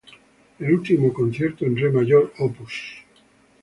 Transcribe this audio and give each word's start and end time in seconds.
El 0.57 0.73
último 0.73 1.13
concierto, 1.13 1.63
en 1.63 1.77
re 1.77 1.91
mayor, 1.91 2.33
Op. 2.39 2.55